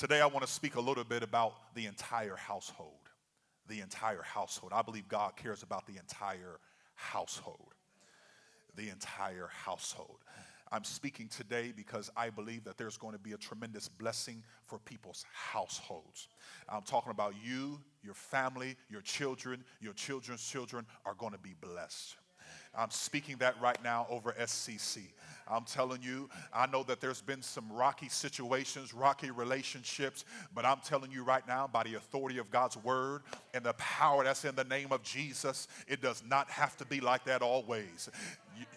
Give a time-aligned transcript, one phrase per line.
[0.00, 3.10] Today, I want to speak a little bit about the entire household.
[3.68, 4.72] The entire household.
[4.74, 6.58] I believe God cares about the entire
[6.94, 7.74] household.
[8.76, 10.16] The entire household.
[10.72, 14.78] I'm speaking today because I believe that there's going to be a tremendous blessing for
[14.78, 16.28] people's households.
[16.66, 21.54] I'm talking about you, your family, your children, your children's children are going to be
[21.60, 22.16] blessed.
[22.76, 25.02] I'm speaking that right now over SCC.
[25.50, 30.78] I'm telling you, I know that there's been some rocky situations, rocky relationships, but I'm
[30.84, 33.22] telling you right now, by the authority of God's word
[33.52, 37.00] and the power that's in the name of Jesus, it does not have to be
[37.00, 38.08] like that always.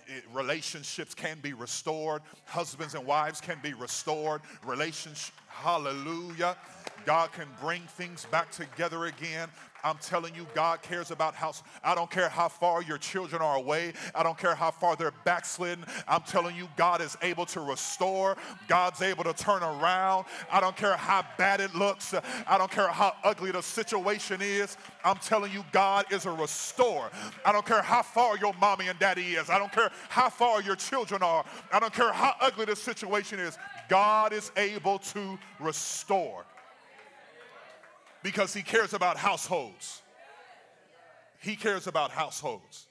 [0.08, 6.58] It, relationships can be restored, husbands and wives can be restored, relationships, hallelujah.
[7.06, 9.50] God can bring things back together again.
[9.84, 13.58] I'm telling you, God cares about how, I don't care how far your children are
[13.58, 13.94] away.
[14.16, 15.86] I don't care how far they're backslidden.
[16.08, 18.38] I'm telling you, God is able to restore.
[18.68, 20.26] God's able to turn around.
[20.52, 22.14] I don't care how bad it looks.
[22.48, 24.78] I don't care how ugly the situation is.
[25.04, 27.10] I'm telling you, God is a restorer.
[27.46, 29.50] I don't care how far your mommy and daddy is.
[29.50, 31.44] I don't care how far your children are.
[31.72, 33.58] I don't care how ugly the situation is.
[33.90, 36.46] God is able to restore
[38.24, 40.02] because he cares about households.
[41.42, 42.88] He cares about households.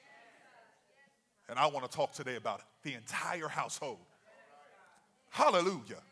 [1.48, 3.98] And I want to talk today about the entire household.
[5.30, 6.02] Hallelujah.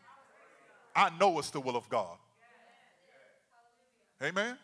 [0.95, 2.17] I know it's the will of God.
[4.21, 4.57] Amen.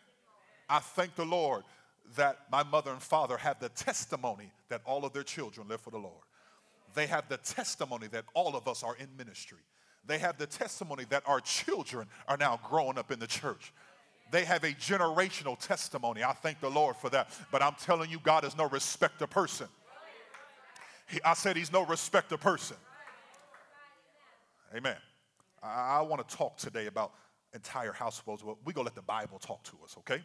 [0.68, 1.62] I thank the Lord
[2.16, 5.90] that my mother and father have the testimony that all of their children live for
[5.90, 6.22] the Lord.
[6.94, 9.58] They have the testimony that all of us are in ministry.
[10.06, 13.72] They have the testimony that our children are now growing up in the church.
[14.30, 16.22] They have a generational testimony.
[16.22, 17.30] I thank the Lord for that.
[17.50, 19.68] But I'm telling you, God is no respecter person.
[21.08, 22.76] He, I said he's no respecter person.
[24.76, 24.96] Amen.
[25.62, 27.12] I, I want to talk today about
[27.54, 28.44] entire households.
[28.44, 30.22] Well, we're going to let the Bible talk to us, okay?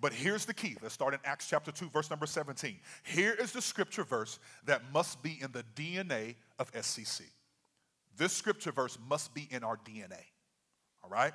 [0.00, 0.76] But here's the key.
[0.82, 2.76] Let's start in Acts chapter 2, verse number 17.
[3.04, 7.22] Here is the scripture verse that must be in the DNA of SCC.
[8.16, 10.20] This scripture verse must be in our DNA,
[11.02, 11.32] all right?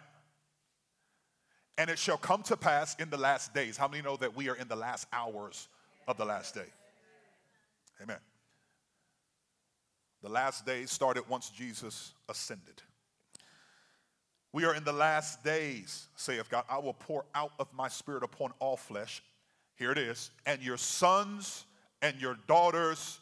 [1.77, 3.77] And it shall come to pass in the last days.
[3.77, 5.67] How many know that we are in the last hours
[6.07, 6.67] of the last day?
[8.01, 8.19] Amen.
[10.21, 12.81] The last days started once Jesus ascended.
[14.53, 16.65] We are in the last days, saith God.
[16.69, 19.23] I will pour out of my spirit upon all flesh.
[19.75, 20.29] Here it is.
[20.45, 21.65] And your sons
[22.01, 23.19] and your daughters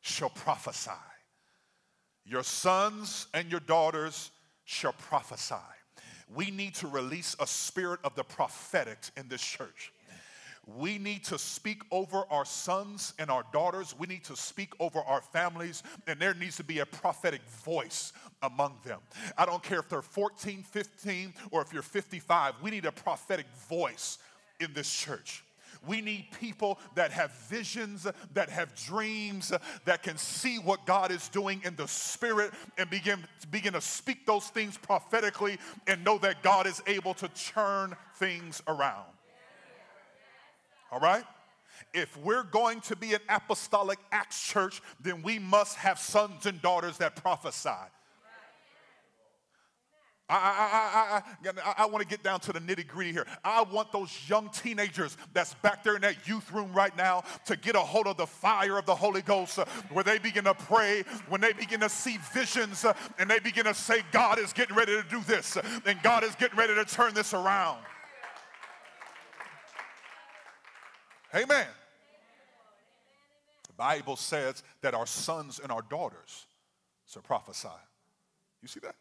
[0.00, 0.90] shall prophesy.
[2.24, 4.30] Your sons and your daughters
[4.64, 5.56] shall prophesy
[6.34, 9.92] we need to release a spirit of the prophetic in this church.
[10.76, 13.94] We need to speak over our sons and our daughters.
[13.98, 18.12] We need to speak over our families, and there needs to be a prophetic voice
[18.42, 19.00] among them.
[19.38, 23.46] I don't care if they're 14, 15, or if you're 55, we need a prophetic
[23.68, 24.18] voice
[24.60, 25.42] in this church.
[25.86, 29.52] We need people that have visions, that have dreams,
[29.84, 34.26] that can see what God is doing in the spirit and begin, begin to speak
[34.26, 39.06] those things prophetically and know that God is able to turn things around.
[40.90, 41.24] All right?
[41.94, 46.60] If we're going to be an apostolic Acts church, then we must have sons and
[46.60, 47.70] daughters that prophesy.
[50.30, 53.26] I, I, I, I, I want to get down to the nitty gritty here.
[53.42, 57.56] I want those young teenagers that's back there in that youth room right now to
[57.56, 60.52] get a hold of the fire of the Holy Ghost uh, where they begin to
[60.52, 64.52] pray, when they begin to see visions, uh, and they begin to say, God is
[64.52, 67.78] getting ready to do this, uh, and God is getting ready to turn this around.
[71.34, 71.66] Amen.
[73.66, 76.46] The Bible says that our sons and our daughters
[77.06, 77.68] shall prophesy.
[78.60, 78.94] You see that?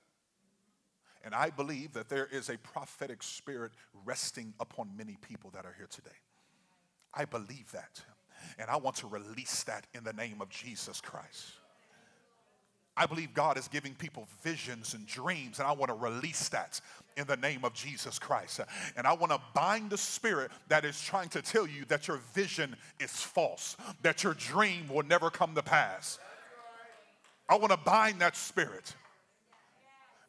[1.23, 3.71] And I believe that there is a prophetic spirit
[4.05, 6.09] resting upon many people that are here today.
[7.13, 8.01] I believe that.
[8.59, 11.51] And I want to release that in the name of Jesus Christ.
[12.95, 16.81] I believe God is giving people visions and dreams, and I want to release that
[17.15, 18.59] in the name of Jesus Christ.
[18.95, 22.17] And I want to bind the spirit that is trying to tell you that your
[22.33, 26.17] vision is false, that your dream will never come to pass.
[27.47, 28.95] I want to bind that spirit.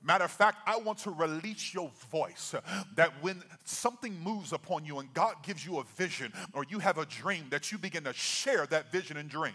[0.03, 2.55] Matter of fact, I want to release your voice
[2.95, 6.99] that when something moves upon you and God gives you a vision or you have
[6.99, 9.55] a dream, that you begin to share that vision and dream.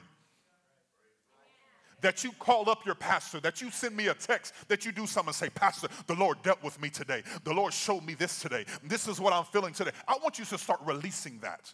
[2.02, 5.08] That you call up your pastor, that you send me a text, that you do
[5.08, 7.24] something and say, Pastor, the Lord dealt with me today.
[7.46, 8.66] The Lord showed me this today.
[8.84, 9.92] This is what I'm feeling today.
[10.06, 11.74] I want you to start releasing that.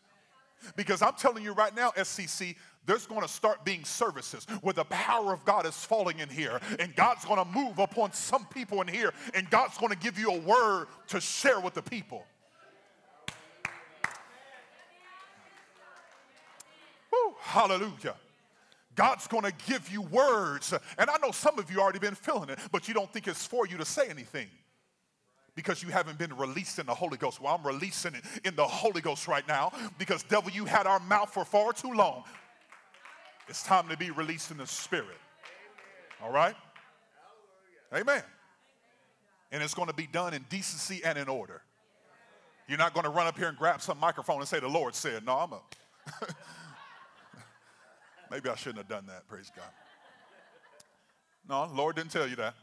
[0.76, 4.86] Because I'm telling you right now, SCC, there's going to start being services where the
[4.86, 8.82] power of God is falling in here, and God's going to move upon some people
[8.82, 12.26] in here, and God's going to give you a word to share with the people.
[17.12, 18.16] Woo, hallelujah.
[18.96, 20.74] God's going to give you words.
[20.98, 23.46] And I know some of you already been feeling it, but you don't think it's
[23.46, 24.48] for you to say anything
[25.60, 27.42] because you haven't been released in the Holy Ghost.
[27.42, 31.02] Well, I'm releasing it in the Holy Ghost right now because, devil, you had our
[31.02, 32.24] mouth for far too long.
[33.50, 35.18] It's time to be released in the Spirit.
[36.24, 36.56] All right?
[37.94, 38.24] Amen.
[39.52, 41.62] And it's going to be done in decency and in order.
[42.70, 44.96] You're not going to run up here and grab some microphone and say, The Lord
[44.96, 45.76] said, No, I'm up.
[48.32, 49.66] Maybe I shouldn't have done that, praise God.
[51.50, 52.54] No, Lord didn't tell you that.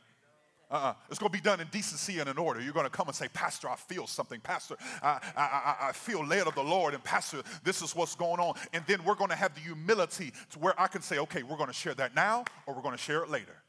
[0.69, 0.95] Uh-uh.
[1.09, 2.61] It's going to be done in decency and in order.
[2.61, 4.41] You're going to come and say, Pastor, I feel something.
[4.41, 6.93] Pastor, I, I, I, I feel led of the Lord.
[6.93, 8.55] And Pastor, this is what's going on.
[8.73, 11.57] And then we're going to have the humility to where I can say, okay, we're
[11.57, 13.63] going to share that now or we're going to share it later.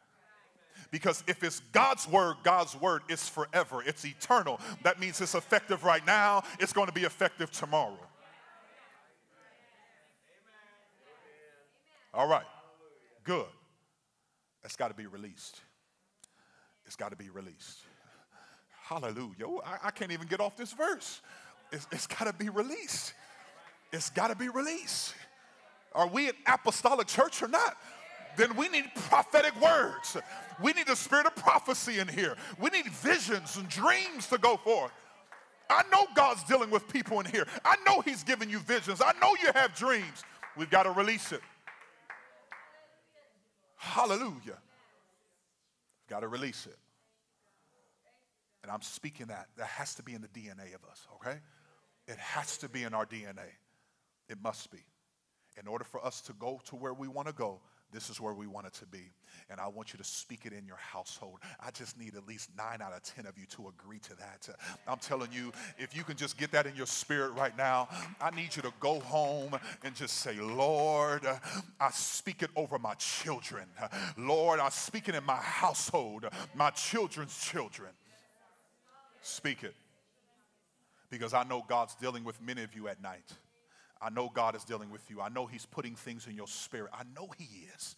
[0.90, 4.60] Because if it's God's word, God's word is forever, it's eternal.
[4.84, 8.00] That means it's effective right now, it's going to be effective tomorrow.
[12.14, 12.46] All right,
[13.24, 13.46] good.
[14.64, 15.62] That's got to be released.
[16.88, 17.80] It's got to be released.
[18.82, 19.60] Hallelujah.
[19.66, 21.22] I, I, can't even get off this verse.
[21.74, 23.14] it's, it's got to be released.
[23.92, 25.14] It's got to be released.
[25.94, 27.76] Are we an apostolic church or not?
[28.38, 30.16] Then we need prophetic words.
[30.62, 32.36] We need the spirit of prophecy in here.
[32.60, 34.92] We need visions and dreams to go forth.
[35.70, 37.46] I know God's dealing with people in here.
[37.66, 39.02] I know He's giving you visions.
[39.02, 40.24] I know you have dreams.
[40.56, 41.42] We've got to release it.
[43.76, 44.60] Hallelujah.
[46.10, 46.78] Got to release it.
[48.64, 49.48] And I'm speaking that.
[49.58, 51.38] That has to be in the DNA of us, okay?
[52.08, 53.50] It has to be in our DNA.
[54.30, 54.84] It must be.
[55.60, 57.62] In order for us to go to where we want to go,
[57.92, 59.12] this is where we want it to be.
[59.50, 61.40] And I want you to speak it in your household.
[61.60, 64.50] I just need at least nine out of 10 of you to agree to that.
[64.88, 67.88] I'm telling you, if you can just get that in your spirit right now,
[68.20, 71.26] I need you to go home and just say, Lord,
[71.80, 73.66] I speak it over my children.
[74.18, 76.26] Lord, I speak it in my household,
[76.56, 77.92] my children's children.
[79.22, 79.76] Speak it.
[81.10, 83.32] Because I know God's dealing with many of you at night.
[84.02, 85.22] I know God is dealing with you.
[85.22, 86.92] I know He's putting things in your spirit.
[86.94, 87.96] I know He is.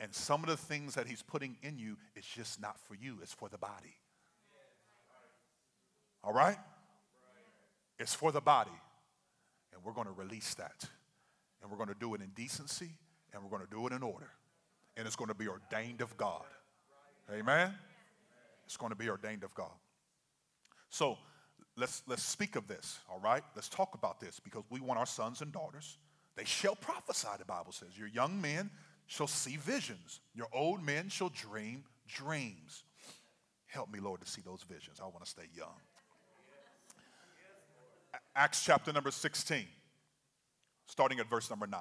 [0.00, 3.18] And some of the things that He's putting in you is just not for you,
[3.22, 3.96] it's for the body.
[6.22, 6.56] All right?
[7.98, 8.70] It's for the body.
[9.72, 10.88] And we're going to release that.
[11.62, 12.90] And we're going to do it in decency
[13.32, 14.30] and we're going to do it in order.
[14.96, 16.44] And it's going to be ordained of God.
[17.32, 17.74] Amen?
[18.64, 19.72] It's going to be ordained of God.
[20.88, 21.18] So,
[21.76, 23.42] let's, let's speak of this, all right?
[23.54, 25.98] Let's talk about this because we want our sons and daughters.
[26.36, 27.96] They shall prophesy, the Bible says.
[27.96, 28.70] Your young men
[29.06, 32.84] shall see visions, your old men shall dream dreams.
[33.66, 35.00] Help me, Lord, to see those visions.
[35.00, 35.80] I want to stay young.
[38.36, 39.64] Acts chapter number 16,
[40.86, 41.80] starting at verse number 9.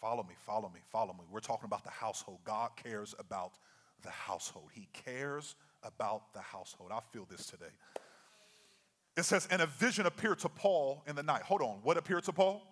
[0.00, 1.24] Follow me, follow me, follow me.
[1.30, 2.38] We're talking about the household.
[2.44, 3.52] God cares about
[4.02, 6.90] the household, He cares about the household.
[6.92, 7.72] I feel this today.
[9.16, 11.42] It says, and a vision appeared to Paul in the night.
[11.42, 11.78] Hold on.
[11.82, 12.62] What appeared to Paul?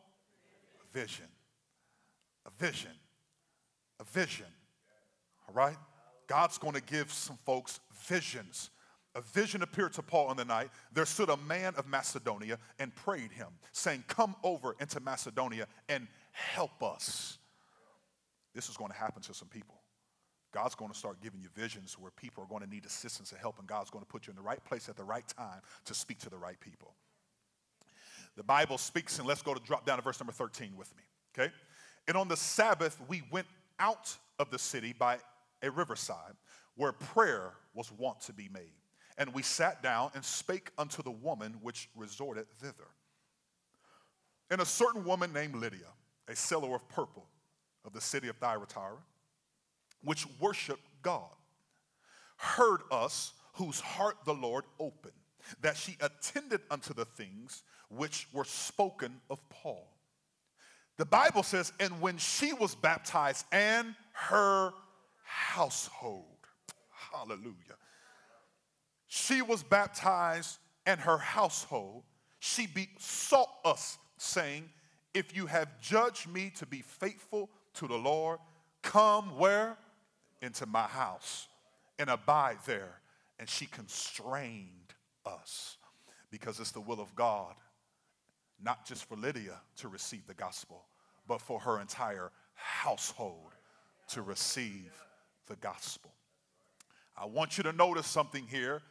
[0.81, 1.27] A vision.
[2.47, 2.91] A vision.
[3.99, 4.47] A vision.
[5.49, 5.77] All right?
[6.27, 8.71] God's going to give some folks visions.
[9.15, 10.71] A vision appeared to Paul in the night.
[10.93, 16.09] There stood a man of Macedonia and prayed him, saying, Come over into Macedonia and
[16.33, 17.39] help us.
[18.55, 19.74] This is going to happen to some people.
[20.55, 23.41] God's going to start giving you visions where people are going to need assistance and
[23.41, 25.61] help, and God's going to put you in the right place at the right time
[25.87, 26.95] to speak to the right people.
[28.37, 31.03] The Bible speaks, and let's go to drop down to verse number 13 with me,
[31.37, 31.53] okay?
[32.07, 33.49] And on the Sabbath, we went
[33.81, 35.19] out of the city by
[35.61, 36.35] a riverside
[36.77, 38.73] where prayer was wont to be made.
[39.19, 42.89] And we sat down and spake unto the woman which resorted thither.
[44.51, 45.87] And a certain woman named Lydia,
[46.29, 47.27] a seller of purple
[47.85, 48.99] of the city of Thyatira,
[50.05, 51.31] which worship God,
[52.37, 55.13] heard us, whose heart the Lord opened,
[55.61, 59.89] that she attended unto the things which were spoken of Paul.
[60.97, 64.73] The Bible says, and when she was baptized and her
[65.25, 66.25] household,
[67.13, 67.79] hallelujah,
[69.07, 72.05] she was baptized and her household,
[72.39, 74.69] she besought us, saying,
[75.15, 78.39] If you have judged me to be faithful to the Lord,
[78.83, 79.77] come where?
[80.45, 81.49] Into my house
[81.99, 83.01] and abide there.
[83.39, 84.95] And she constrained
[85.27, 85.77] us
[86.31, 87.55] because it's the will of God
[88.63, 90.85] not just for Lydia to receive the gospel,
[91.27, 93.53] but for her entire household
[94.09, 94.93] to receive
[95.47, 96.13] the gospel.
[97.17, 98.83] I want you to notice something here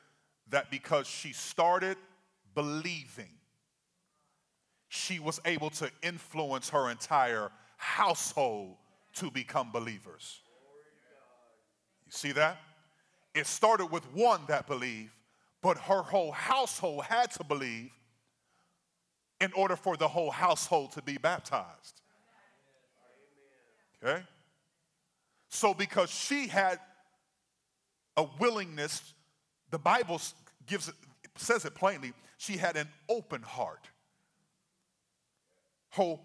[0.49, 1.97] that because she started
[2.53, 3.29] believing,
[4.89, 8.75] she was able to influence her entire household
[9.15, 10.41] to become believers.
[12.13, 12.57] See that?
[13.33, 15.09] It started with one that believed,
[15.63, 17.89] but her whole household had to believe
[19.41, 22.01] in order for the whole household to be baptized.
[24.03, 24.21] Okay?
[25.49, 26.79] So, because she had
[28.15, 29.15] a willingness,
[29.71, 30.21] the Bible
[30.67, 30.93] gives
[31.35, 33.89] says it plainly, she had an open heart.
[35.89, 36.19] Her,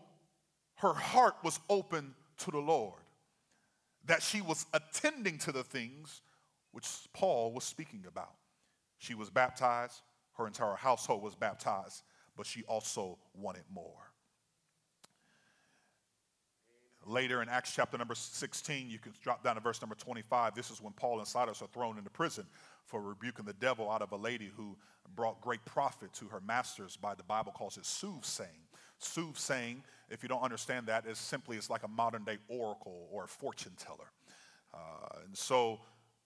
[0.76, 3.00] her heart was open to the Lord,
[4.08, 6.22] that she was attending to the things
[6.72, 8.34] which Paul was speaking about.
[8.98, 10.00] She was baptized,
[10.36, 12.02] her entire household was baptized,
[12.36, 14.12] but she also wanted more.
[17.06, 20.54] Later in Acts chapter number 16, you can drop down to verse number 25.
[20.54, 22.44] This is when Paul and Silas are thrown into prison
[22.84, 24.76] for rebuking the devil out of a lady who
[25.14, 28.67] brought great profit to her masters by the Bible calls it soothsaying.
[28.98, 33.24] Soothsaying, if you don't understand that, is simply it's like a modern day oracle or
[33.24, 34.10] a fortune teller.
[34.74, 35.80] Uh, and so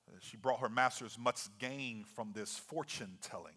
[0.09, 3.55] uh, she brought her masters much gain from this fortune telling.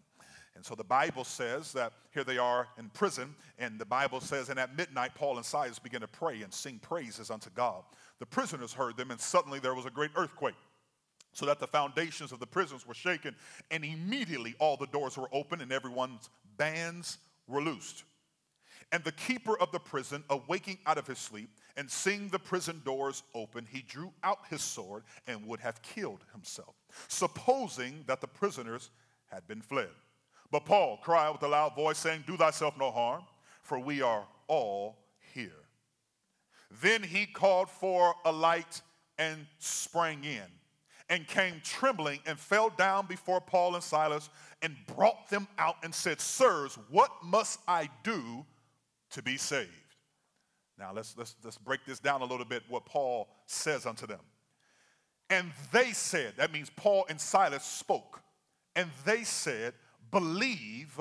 [0.54, 4.48] And so the Bible says that here they are in prison, and the Bible says,
[4.48, 7.82] and at midnight, Paul and Silas began to pray and sing praises unto God.
[8.20, 10.54] The prisoners heard them, and suddenly there was a great earthquake,
[11.32, 13.36] so that the foundations of the prisons were shaken,
[13.70, 18.04] and immediately all the doors were open, and everyone's bands were loosed.
[18.92, 22.80] And the keeper of the prison, awaking out of his sleep, and seeing the prison
[22.84, 26.76] doors open, he drew out his sword and would have killed himself,
[27.08, 28.90] supposing that the prisoners
[29.26, 29.90] had been fled.
[30.50, 33.24] But Paul cried with a loud voice, saying, Do thyself no harm,
[33.62, 34.96] for we are all
[35.34, 35.66] here.
[36.80, 38.80] Then he called for a light
[39.18, 40.44] and sprang in,
[41.08, 44.30] and came trembling and fell down before Paul and Silas,
[44.62, 48.44] and brought them out and said, Sirs, what must I do
[49.10, 49.70] to be saved?
[50.78, 54.20] Now let's, let's, let's break this down a little bit, what Paul says unto them.
[55.30, 58.22] And they said, that means Paul and Silas spoke,
[58.74, 59.74] and they said,
[60.12, 61.00] Believe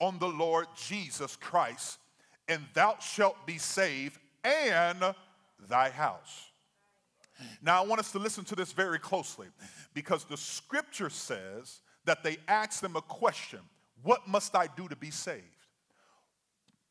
[0.00, 1.98] on the Lord Jesus Christ,
[2.48, 5.14] and thou shalt be saved and
[5.68, 6.48] thy house.
[7.62, 9.46] Now, I want us to listen to this very closely
[9.94, 13.60] because the scripture says that they asked them a question
[14.02, 15.44] What must I do to be saved?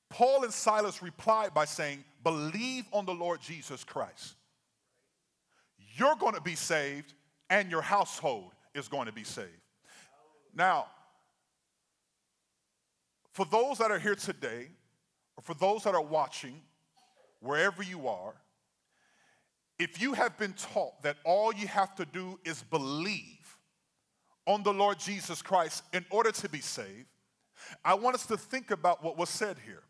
[0.10, 4.36] Paul and Silas replied by saying, Believe on the Lord Jesus Christ.
[5.96, 7.14] You're going to be saved,
[7.50, 9.50] and your household is going to be saved.
[10.56, 10.88] Now,
[13.34, 14.68] for those that are here today,
[15.38, 16.62] or for those that are watching,
[17.40, 18.34] wherever you are,
[19.78, 23.58] if you have been taught that all you have to do is believe
[24.46, 27.08] on the Lord Jesus Christ in order to be saved,
[27.86, 29.84] I want us to think about what was said here.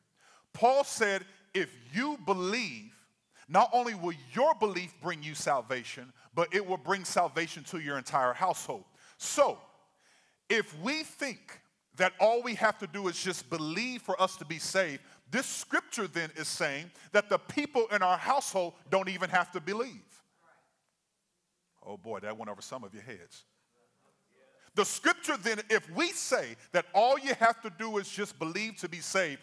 [0.53, 2.93] Paul said, if you believe,
[3.47, 7.97] not only will your belief bring you salvation, but it will bring salvation to your
[7.97, 8.83] entire household.
[9.17, 9.57] So,
[10.49, 11.61] if we think
[11.97, 15.01] that all we have to do is just believe for us to be saved,
[15.31, 19.59] this scripture then is saying that the people in our household don't even have to
[19.59, 20.01] believe.
[21.85, 23.43] Oh boy, that went over some of your heads.
[24.75, 28.77] The scripture then, if we say that all you have to do is just believe
[28.77, 29.41] to be saved,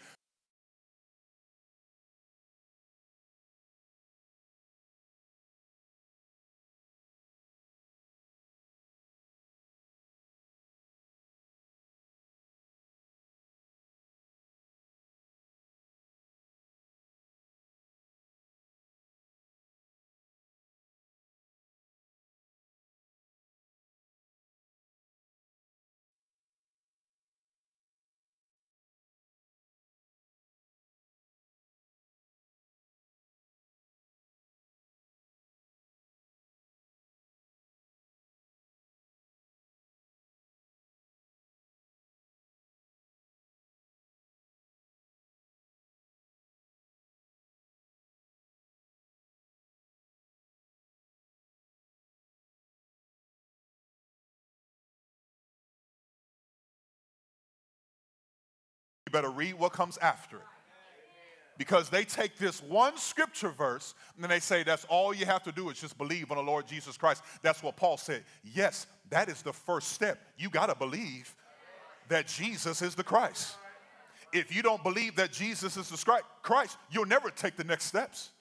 [59.07, 60.43] You better read what comes after it.
[61.57, 65.43] Because they take this one scripture verse and then they say that's all you have
[65.43, 67.23] to do is just believe on the Lord Jesus Christ.
[67.41, 68.25] That's what Paul said.
[68.43, 70.19] Yes, that is the first step.
[70.37, 71.33] You got to believe
[72.09, 73.55] that Jesus is the Christ.
[74.33, 78.31] if you don't believe that Jesus is the Christ, you'll never take the next steps.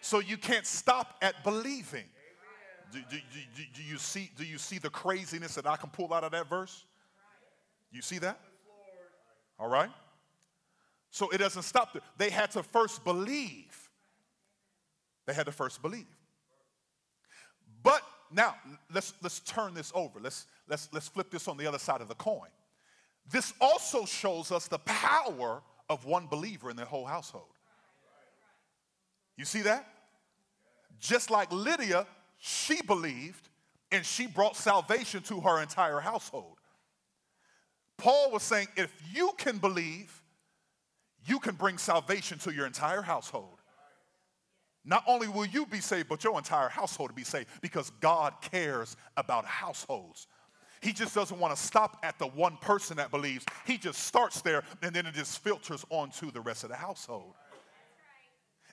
[0.00, 2.06] So you can't stop at believing.
[2.90, 6.12] Do, do, do, do, you see, do you see the craziness that I can pull
[6.12, 6.84] out of that verse?
[7.92, 8.40] You see that?
[9.58, 9.90] All right?
[11.10, 12.02] So it doesn't stop there.
[12.16, 13.88] They had to first believe.
[15.26, 16.06] They had to first believe.
[17.82, 18.56] But now
[18.92, 20.20] let's let's turn this over.
[20.20, 22.48] Let's let's let's flip this on the other side of the coin.
[23.30, 27.44] This also shows us the power of one believer in their whole household.
[29.36, 29.86] You see that?
[30.98, 32.06] Just like Lydia,
[32.38, 33.48] she believed
[33.92, 36.57] and she brought salvation to her entire household.
[37.98, 40.22] Paul was saying if you can believe,
[41.26, 43.58] you can bring salvation to your entire household.
[44.84, 48.32] Not only will you be saved, but your entire household will be saved because God
[48.40, 50.28] cares about households.
[50.80, 53.44] He just doesn't want to stop at the one person that believes.
[53.66, 57.34] He just starts there and then it just filters onto the rest of the household.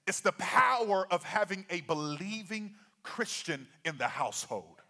[0.08, 4.82] It's the power of having a believing Christian in the household.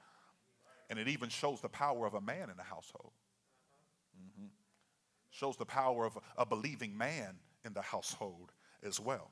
[0.89, 3.13] And it even shows the power of a man in the household.
[5.35, 9.29] Shows the power of a believing man in the household as well.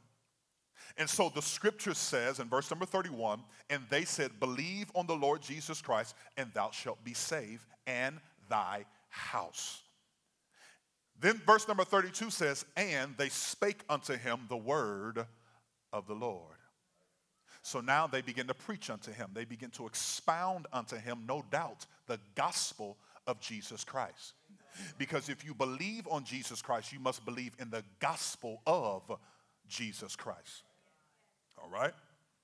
[0.97, 5.15] And so the scripture says in verse number 31 and they said, Believe on the
[5.15, 8.17] Lord Jesus Christ, and thou shalt be saved, and
[8.49, 9.81] thy house.
[11.21, 15.25] Then verse number 32 says, And they spake unto him the word
[15.93, 16.57] of the Lord.
[17.61, 19.29] So now they begin to preach unto him.
[19.33, 24.33] They begin to expound unto him, no doubt, the gospel of Jesus Christ.
[24.97, 29.11] Because if you believe on Jesus Christ, you must believe in the gospel of
[29.67, 30.63] Jesus Christ.
[31.61, 31.93] All right?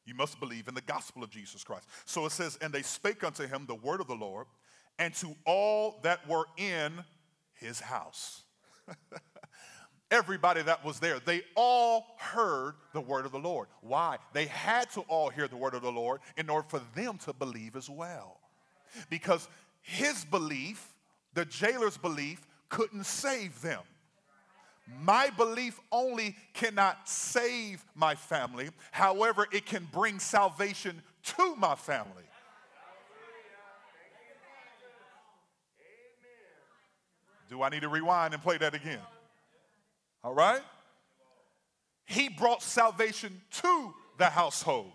[0.05, 1.87] You must believe in the gospel of Jesus Christ.
[2.05, 4.47] So it says, And they spake unto him the word of the Lord,
[4.97, 6.93] and to all that were in
[7.53, 8.43] his house.
[10.11, 13.67] Everybody that was there, they all heard the word of the Lord.
[13.81, 14.17] Why?
[14.33, 17.33] They had to all hear the word of the Lord in order for them to
[17.33, 18.39] believe as well.
[19.11, 19.47] Because
[19.81, 20.88] his belief,
[21.33, 23.81] the jailer's belief, couldn't save them.
[25.03, 28.69] My belief only cannot save my family.
[28.91, 32.23] However, it can bring salvation to my family.
[37.49, 38.99] Do I need to rewind and play that again?
[40.23, 40.61] All right?
[42.05, 44.91] He brought salvation to the household,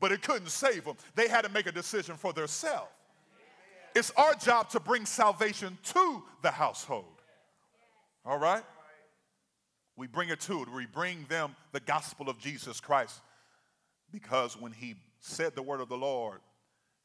[0.00, 0.96] but it couldn't save them.
[1.14, 2.90] They had to make a decision for themselves.
[3.98, 7.20] It's our job to bring salvation to the household.
[8.24, 8.62] All right?
[9.96, 10.72] We bring it to it.
[10.72, 13.20] We bring them the gospel of Jesus Christ.
[14.12, 16.38] Because when he said the word of the Lord,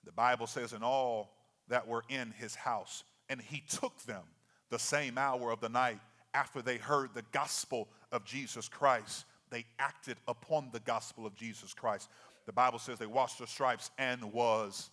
[0.06, 1.32] the Bible says, in all
[1.67, 4.21] that were in his house, and he took them
[4.69, 5.97] the same hour of the night
[6.36, 9.25] after they heard the gospel of Jesus Christ.
[9.49, 12.08] They acted upon the gospel of Jesus Christ.
[12.45, 14.91] The Bible says they washed their stripes and was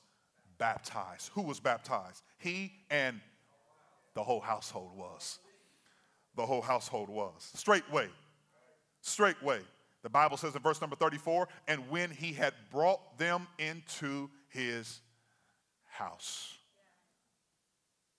[0.60, 1.30] baptized.
[1.34, 2.22] Who was baptized?
[2.38, 3.20] He and
[4.14, 5.40] the whole household was
[6.36, 7.50] the whole household was.
[7.54, 8.08] Straightway.
[9.02, 9.60] Straightway.
[10.02, 15.00] The Bible says in verse number 34 and when he had brought them into his
[15.86, 16.56] house,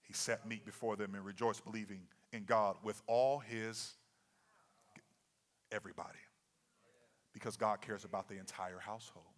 [0.02, 2.02] he sat meat before them and rejoiced, believing
[2.32, 3.94] in God with all his
[5.72, 6.18] everybody.
[7.32, 9.31] Because God cares about the entire household.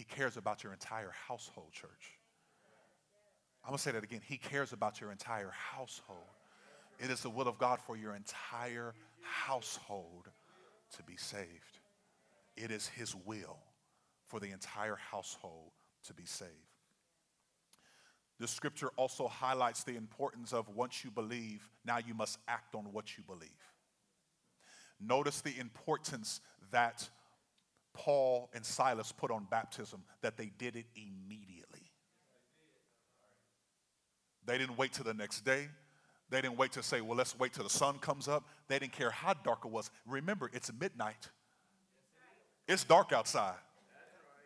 [0.00, 2.18] He cares about your entire household, church.
[3.62, 4.22] I'm going to say that again.
[4.26, 6.24] He cares about your entire household.
[6.98, 10.30] It is the will of God for your entire household
[10.96, 11.80] to be saved.
[12.56, 13.58] It is His will
[14.26, 15.72] for the entire household
[16.06, 16.48] to be saved.
[18.38, 22.84] The scripture also highlights the importance of once you believe, now you must act on
[22.84, 23.50] what you believe.
[24.98, 27.10] Notice the importance that
[27.92, 31.90] Paul and Silas put on baptism, that they did it immediately.
[34.46, 35.68] They didn't wait till the next day.
[36.30, 38.44] They didn't wait to say, well, let's wait till the sun comes up.
[38.68, 39.90] They didn't care how dark it was.
[40.06, 41.28] Remember, it's midnight.
[42.68, 43.58] It's dark outside.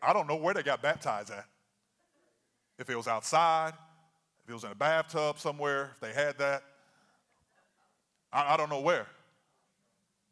[0.02, 1.44] I don't know where they got baptized at.
[2.78, 3.74] If it was outside,
[4.42, 6.62] if it was in a bathtub somewhere, if they had that.
[8.32, 9.06] I, I don't know where.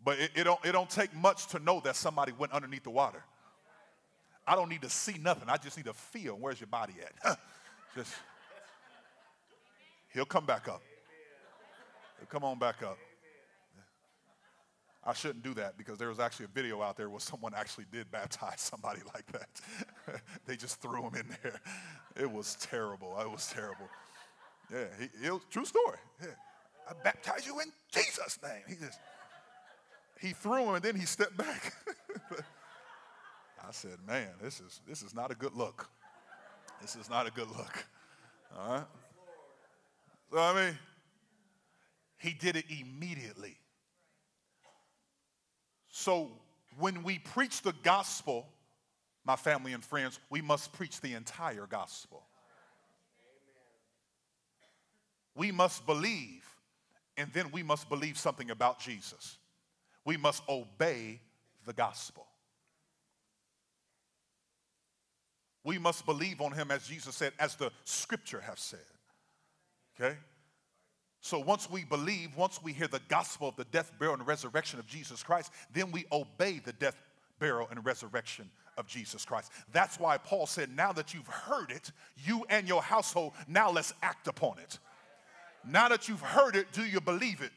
[0.05, 2.91] But it, it, don't, it don't take much to know that somebody went underneath the
[2.91, 3.23] water.
[4.47, 5.49] I don't need to see nothing.
[5.49, 7.39] I just need to feel where's your body at.
[7.95, 8.13] just
[10.13, 10.83] he'll come back up.
[12.29, 12.99] Come on back up.
[15.05, 17.87] I shouldn't do that because there was actually a video out there where someone actually
[17.91, 20.21] did baptize somebody like that.
[20.47, 21.61] they just threw him in there.
[22.17, 23.19] It was terrible.
[23.21, 23.89] It was terrible.
[24.73, 25.99] Yeah, he, true story.
[26.21, 26.29] Yeah.
[26.89, 28.63] I baptize you in Jesus' name.
[28.69, 28.99] He just,
[30.21, 31.73] he threw him and then he stepped back.
[33.67, 35.89] I said, man, this is, this is not a good look.
[36.81, 37.87] This is not a good look.
[38.59, 38.85] All right?
[40.33, 40.79] So, I mean,
[42.19, 43.57] he did it immediately.
[45.89, 46.31] So,
[46.79, 48.47] when we preach the gospel,
[49.25, 52.25] my family and friends, we must preach the entire gospel.
[55.35, 56.45] We must believe,
[57.17, 59.39] and then we must believe something about Jesus.
[60.05, 61.21] We must obey
[61.65, 62.27] the gospel.
[65.65, 68.81] We must believe on him, as Jesus said, as the scripture have said.
[70.01, 70.17] Okay?
[71.21, 74.81] So once we believe, once we hear the gospel of the death, burial, and resurrection
[74.81, 76.97] of Jesus Christ, then we obey the death,
[77.39, 79.53] burial, and resurrection of Jesus Christ.
[79.73, 81.93] That's why Paul said, now that you've heard it,
[82.25, 84.81] you and your household, now let's act upon it.
[85.65, 87.53] Now that you've heard it, do you believe it?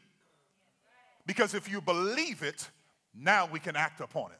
[1.26, 2.68] Because if you believe it,
[3.14, 4.38] now we can act upon it.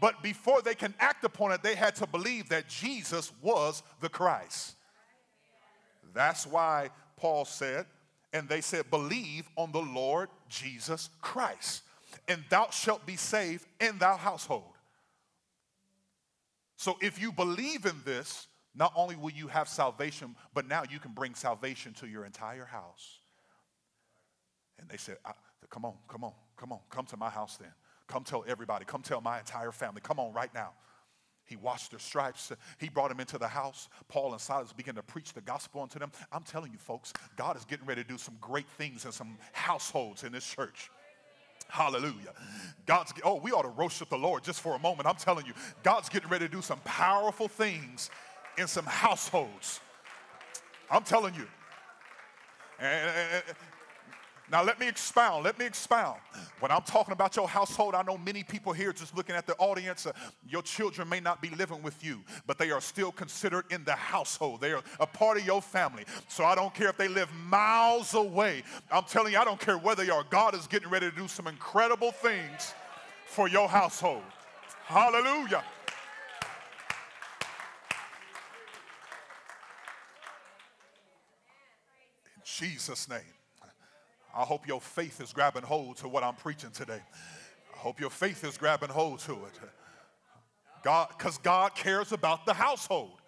[0.00, 4.08] But before they can act upon it, they had to believe that Jesus was the
[4.08, 4.74] Christ.
[6.14, 7.86] That's why Paul said,
[8.32, 11.82] and they said, Believe on the Lord Jesus Christ,
[12.28, 14.72] and thou shalt be saved in thy household.
[16.76, 20.98] So if you believe in this, not only will you have salvation, but now you
[20.98, 23.18] can bring salvation to your entire house.
[24.78, 25.16] And they said,
[25.70, 27.72] Come on, come on, come on, come to my house then.
[28.06, 28.84] Come tell everybody.
[28.84, 30.00] Come tell my entire family.
[30.00, 30.70] Come on right now.
[31.44, 32.52] He washed their stripes.
[32.78, 33.88] He brought them into the house.
[34.08, 36.10] Paul and Silas began to preach the gospel unto them.
[36.32, 39.38] I'm telling you, folks, God is getting ready to do some great things in some
[39.52, 40.90] households in this church.
[41.68, 42.32] Hallelujah.
[42.84, 45.08] God's, oh, we ought to worship the Lord just for a moment.
[45.08, 48.10] I'm telling you, God's getting ready to do some powerful things
[48.58, 49.80] in some households.
[50.90, 51.46] I'm telling you.
[52.78, 53.56] And, and,
[54.50, 55.44] now, let me expound.
[55.44, 56.20] Let me expound.
[56.60, 59.56] When I'm talking about your household, I know many people here just looking at the
[59.56, 60.06] audience.
[60.06, 60.12] Uh,
[60.48, 63.94] your children may not be living with you, but they are still considered in the
[63.94, 64.60] household.
[64.60, 66.04] They are a part of your family.
[66.28, 68.62] So I don't care if they live miles away.
[68.92, 70.22] I'm telling you, I don't care where they are.
[70.30, 72.72] God is getting ready to do some incredible things
[73.26, 74.22] for your household.
[74.84, 75.64] Hallelujah.
[82.36, 83.35] In Jesus' name.
[84.36, 87.00] I hope your faith is grabbing hold to what I'm preaching today.
[87.74, 89.58] I hope your faith is grabbing hold to it.
[90.84, 93.18] God, because God cares about the household.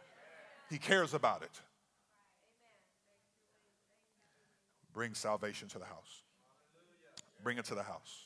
[0.69, 1.61] He cares about it.
[4.93, 6.23] Bring salvation to the house.
[7.43, 8.25] Bring it to the house.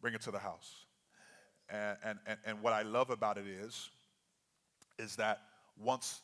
[0.00, 0.86] Bring it to the house.
[1.68, 3.90] And, and, and, and what I love about it is,
[4.98, 5.40] is that
[5.78, 6.20] once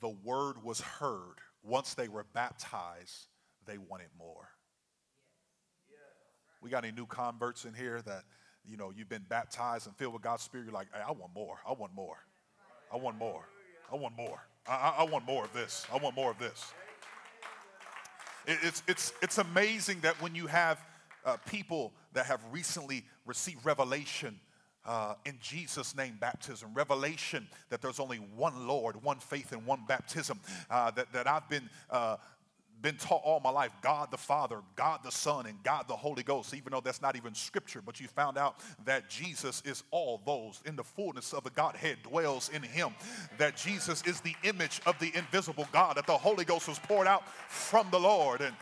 [0.00, 3.26] the word was heard, once they were baptized,
[3.66, 4.48] they wanted more.
[6.60, 8.24] We got any new converts in here that,
[8.68, 10.64] you know, you've been baptized and filled with God's Spirit?
[10.64, 11.58] You're like, hey, I want more.
[11.66, 12.18] I want more.
[12.92, 13.48] I want more.
[13.92, 14.40] I want more.
[14.66, 15.86] I, I, I want more of this.
[15.92, 16.72] I want more of this.
[18.46, 20.84] It, it's, it's, it's amazing that when you have
[21.24, 24.40] uh, people that have recently received revelation
[24.86, 29.80] uh, in Jesus' name baptism, revelation that there's only one Lord, one faith, and one
[29.86, 30.40] baptism.
[30.70, 32.16] Uh, that, that I've been uh,
[32.82, 36.22] been taught all my life God the Father, God the Son, and God the Holy
[36.22, 40.20] Ghost, even though that's not even scripture, but you found out that Jesus is all
[40.24, 42.90] those in the fullness of the Godhead dwells in him,
[43.38, 47.06] that Jesus is the image of the invisible God, that the Holy Ghost was poured
[47.06, 48.40] out from the Lord.
[48.40, 48.54] And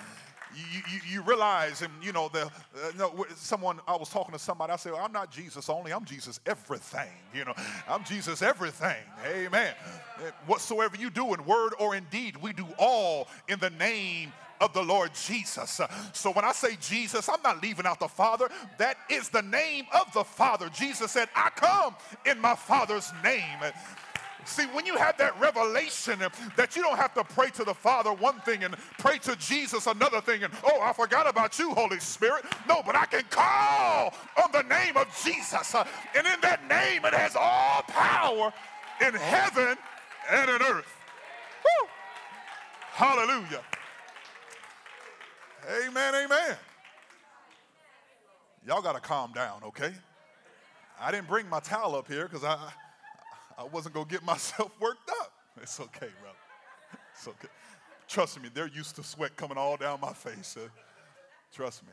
[0.57, 2.51] you, you, realize, and you know, the, uh,
[2.99, 6.05] no, someone, I was talking to somebody, I said, well, I'm not Jesus only, I'm
[6.05, 7.11] Jesus everything.
[7.35, 7.55] You know,
[7.89, 8.97] I'm Jesus everything.
[9.27, 9.75] Amen.
[10.47, 14.73] Whatsoever you do in word or in deed, we do all in the name of
[14.73, 15.81] the Lord Jesus.
[16.13, 18.49] So when I say Jesus, I'm not leaving out the Father.
[18.79, 20.71] That is the name of the Father.
[20.71, 23.59] Jesus said, I come in my Father's name.
[24.47, 26.21] See, when you have that revelation
[26.57, 29.89] that you don't have to pray to the Father one thing and pray to Jesus
[29.89, 32.45] another thing, and oh, I forgot about you, Holy Spirit.
[32.69, 35.75] No, but I can call on the name of Jesus.
[35.75, 38.53] And in that name, it has all power
[39.05, 39.77] in heaven
[40.31, 40.95] and in earth.
[41.65, 41.89] Woo!
[42.93, 43.63] Hallelujah.
[45.85, 46.57] Amen, amen.
[48.65, 49.93] Y'all got to calm down, okay?
[51.01, 52.59] I didn't bring my towel up here because I
[53.59, 55.33] I wasn't going to get myself worked up.
[55.63, 56.39] It's okay, brother.
[57.15, 57.49] It's okay.
[58.09, 60.57] Trust me, they're used to sweat coming all down my face.
[60.57, 60.69] Uh,
[61.53, 61.93] trust me.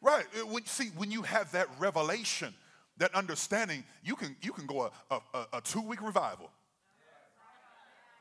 [0.00, 0.24] Right.
[0.38, 2.54] Uh, when, see, when you have that revelation,
[2.98, 6.50] that understanding, you can, you can go a, a, a two week revival.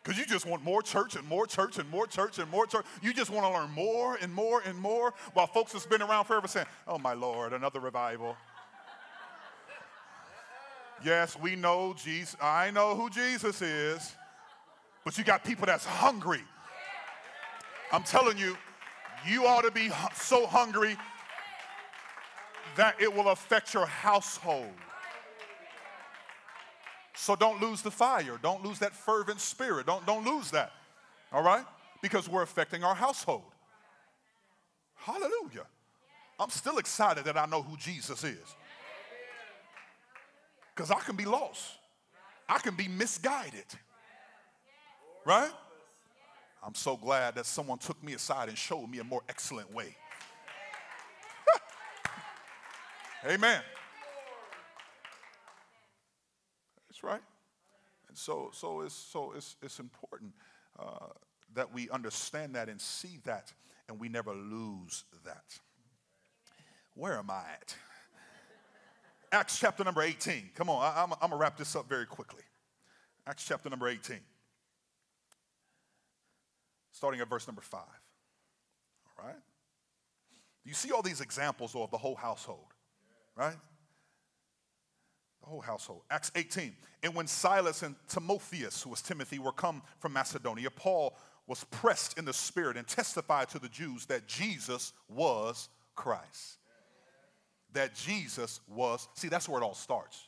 [0.03, 2.85] Because you just want more church and more church and more church and more church.
[3.01, 6.25] You just want to learn more and more and more while folks that's been around
[6.25, 8.35] forever saying, oh my Lord, another revival.
[11.03, 12.35] Yes, we know Jesus.
[12.41, 14.15] I know who Jesus is.
[15.03, 16.43] But you got people that's hungry.
[17.91, 18.57] I'm telling you,
[19.27, 20.97] you ought to be so hungry
[22.75, 24.71] that it will affect your household.
[27.15, 28.39] So don't lose the fire.
[28.41, 29.85] Don't lose that fervent spirit.
[29.85, 30.71] Don't, don't lose that.
[31.31, 31.63] All right?
[32.01, 33.43] Because we're affecting our household.
[34.95, 35.67] Hallelujah.
[36.39, 38.55] I'm still excited that I know who Jesus is.
[40.75, 41.73] Because I can be lost,
[42.49, 43.65] I can be misguided.
[45.25, 45.51] Right?
[46.65, 49.95] I'm so glad that someone took me aside and showed me a more excellent way.
[53.25, 53.61] Amen.
[56.87, 57.21] That's right.
[58.07, 60.31] And so, so it's so it's it's important
[60.79, 61.07] uh,
[61.53, 63.51] that we understand that and see that,
[63.89, 65.59] and we never lose that.
[66.95, 67.75] Where am I at?
[69.33, 70.51] Acts chapter number 18.
[70.55, 72.43] Come on, I, I'm, I'm gonna wrap this up very quickly.
[73.27, 74.19] Acts chapter number 18
[76.93, 77.81] starting at verse number five.
[79.19, 79.35] All right?
[80.63, 82.67] You see all these examples of the whole household,
[83.35, 83.57] right?
[85.41, 86.03] The whole household.
[86.09, 86.73] Acts 18.
[87.03, 92.17] And when Silas and Timotheus, who was Timothy, were come from Macedonia, Paul was pressed
[92.17, 96.59] in the spirit and testified to the Jews that Jesus was Christ.
[97.73, 100.27] That Jesus was, see, that's where it all starts.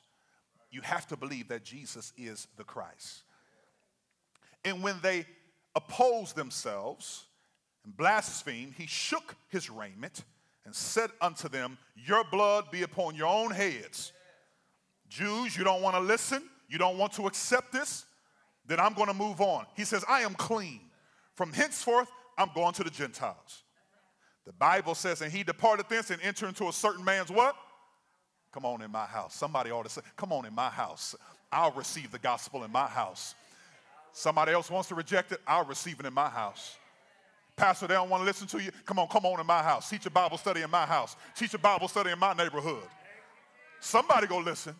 [0.71, 3.23] You have to believe that Jesus is the Christ.
[4.63, 5.25] And when they
[5.75, 7.25] opposed themselves
[7.83, 10.23] and blasphemed, he shook his raiment
[10.65, 14.11] and said unto them, Your blood be upon your own heads.
[15.07, 18.05] Jews, you don't want to listen, you don't want to accept this,
[18.65, 19.65] then I'm going to move on.
[19.75, 20.81] He says, I am clean.
[21.35, 23.63] From henceforth, I'm going to the Gentiles.
[24.45, 27.55] The Bible says, and he departed thence and entered into a certain man's what?
[28.51, 29.35] Come on in my house.
[29.35, 31.15] Somebody ought to say, Come on in my house.
[31.51, 33.35] I'll receive the gospel in my house.
[34.13, 36.77] Somebody else wants to reject it, I'll receive it in my house.
[37.57, 38.71] Pastor, they don't want to listen to you.
[38.85, 39.89] Come on, come on in my house.
[39.89, 41.15] Teach a Bible study in my house.
[41.35, 42.83] Teach a Bible study in my neighborhood.
[43.79, 44.75] Somebody go listen.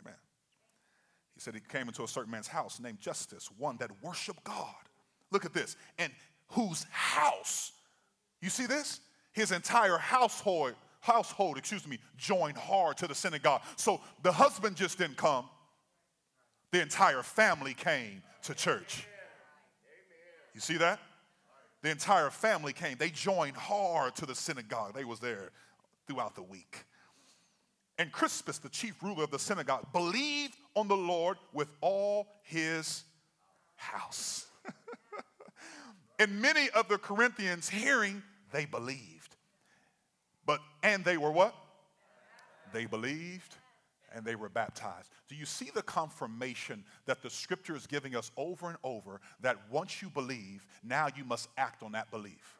[0.00, 0.16] Amen.
[1.34, 4.74] He said he came into a certain man's house named Justus, one that worshiped God.
[5.30, 5.76] Look at this.
[5.98, 6.12] And
[6.54, 7.72] whose house,
[8.40, 9.00] you see this?
[9.32, 13.62] His entire household, household, excuse me, joined hard to the synagogue.
[13.76, 15.46] So the husband just didn't come
[16.74, 19.06] the entire family came to church.
[20.54, 20.98] You see that?
[21.82, 22.96] The entire family came.
[22.98, 24.92] They joined hard to the synagogue.
[24.92, 25.50] They was there
[26.08, 26.84] throughout the week.
[27.96, 33.04] And Crispus, the chief ruler of the synagogue, believed on the Lord with all his
[33.76, 34.46] house.
[36.18, 38.22] And many of the Corinthians hearing,
[38.52, 39.36] they believed.
[40.46, 41.54] But, and they were what?
[42.72, 43.56] They believed
[44.14, 45.10] and they were baptized.
[45.28, 49.58] Do you see the confirmation that the scripture is giving us over and over that
[49.70, 52.58] once you believe, now you must act on that belief?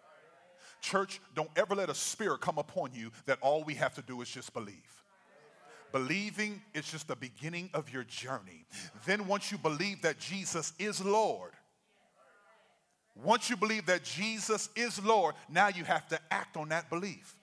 [0.80, 4.20] Church, don't ever let a spirit come upon you that all we have to do
[4.20, 5.04] is just believe.
[5.92, 8.66] Believing is just the beginning of your journey.
[9.06, 11.52] Then, once you believe that Jesus is Lord,
[13.14, 17.34] once you believe that Jesus is Lord, now you have to act on that belief.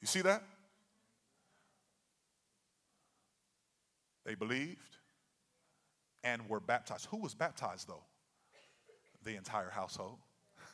[0.00, 0.42] You see that?
[4.24, 4.98] They believed
[6.22, 7.06] and were baptized.
[7.06, 8.04] Who was baptized, though?
[9.24, 10.18] The entire household.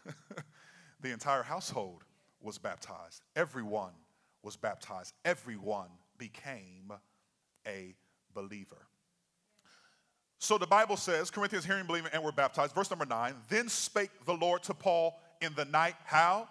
[1.00, 2.04] the entire household
[2.40, 3.22] was baptized.
[3.36, 3.92] Everyone
[4.42, 5.14] was baptized.
[5.24, 6.92] Everyone became
[7.66, 7.94] a
[8.34, 8.88] believer.
[10.42, 12.74] So the Bible says, Corinthians hearing, believing, and were baptized.
[12.74, 15.94] Verse number nine, then spake the Lord to Paul in the night.
[16.04, 16.48] How?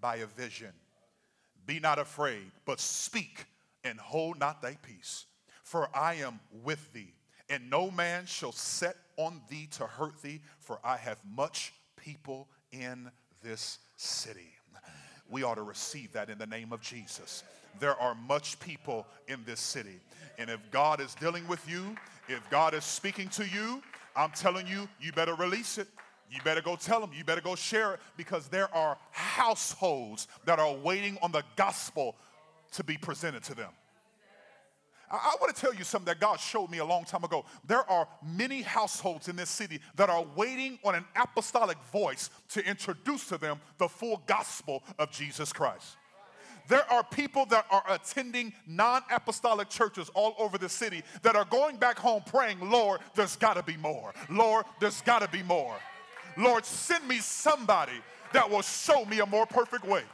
[0.00, 0.72] By a vision.
[1.64, 3.46] Be not afraid, but speak
[3.82, 5.24] and hold not thy peace
[5.70, 7.14] for I am with thee,
[7.48, 12.48] and no man shall set on thee to hurt thee, for I have much people
[12.72, 13.08] in
[13.40, 14.50] this city.
[15.30, 17.44] We ought to receive that in the name of Jesus.
[17.78, 20.00] There are much people in this city.
[20.38, 21.96] And if God is dealing with you,
[22.28, 23.82] if God is speaking to you,
[24.16, 25.88] I'm telling you, you better release it.
[26.30, 27.10] You better go tell them.
[27.16, 32.16] You better go share it because there are households that are waiting on the gospel
[32.72, 33.70] to be presented to them.
[35.10, 37.44] I, I want to tell you something that God showed me a long time ago.
[37.66, 42.64] There are many households in this city that are waiting on an apostolic voice to
[42.64, 45.96] introduce to them the full gospel of Jesus Christ.
[46.68, 51.44] There are people that are attending non apostolic churches all over the city that are
[51.44, 54.12] going back home praying, Lord, there's got to be more.
[54.28, 55.76] Lord, there's got to be more.
[56.36, 58.00] Lord, send me somebody
[58.32, 60.04] that will show me a more perfect way.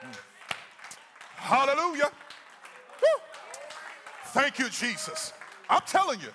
[0.00, 0.12] Hmm.
[1.36, 2.10] Hallelujah.
[3.02, 3.22] Woo.
[4.36, 5.32] Thank you, Jesus.
[5.66, 6.28] I'm telling you,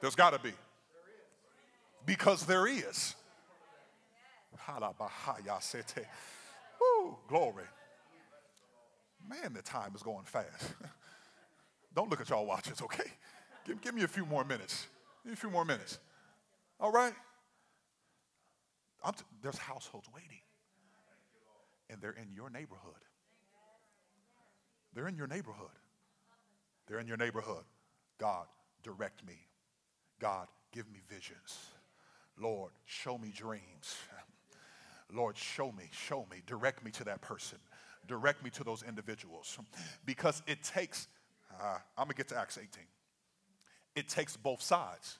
[0.00, 0.50] there's got to be.
[2.04, 3.14] Because there is.
[6.80, 7.66] Woo, glory.
[9.28, 10.74] Man, the time is going fast.
[11.94, 13.08] Don't look at y'all watches, okay?
[13.64, 14.88] Give, give me a few more minutes.
[15.32, 16.00] A few more minutes.
[16.80, 17.14] All right?
[19.06, 20.40] T- there's households waiting.
[21.90, 23.04] And they're in your neighborhood.
[24.94, 25.68] They're in your neighborhood.
[26.86, 27.64] They're in your neighborhood.
[28.18, 28.46] God,
[28.82, 29.34] direct me.
[30.20, 31.70] God, give me visions.
[32.40, 33.96] Lord, show me dreams.
[35.12, 37.58] Lord, show me, show me, direct me to that person,
[38.08, 39.58] direct me to those individuals.
[40.04, 41.08] Because it takes,
[41.60, 42.68] uh, I'm gonna get to Acts 18.
[43.94, 45.18] It takes both sides,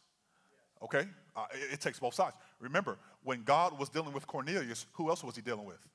[0.83, 1.07] okay?
[1.37, 2.35] Uh, it, it takes both sides.
[2.61, 5.87] Remember, when God was dealing with Cornelius, who else was he dealing with?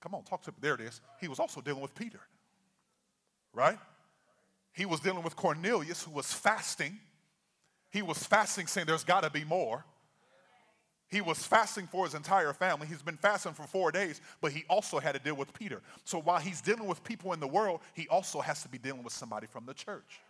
[0.00, 0.56] Come on, talk to me.
[0.60, 1.00] There it is.
[1.20, 2.20] He was also dealing with Peter,
[3.54, 3.78] right?
[4.72, 6.98] He was dealing with Cornelius, who was fasting.
[7.90, 9.84] He was fasting, saying, There's got to be more.
[11.08, 12.88] He was fasting for his entire family.
[12.88, 15.80] He's been fasting for four days, but he also had to deal with Peter.
[16.02, 19.04] So while he's dealing with people in the world, he also has to be dealing
[19.04, 20.20] with somebody from the church.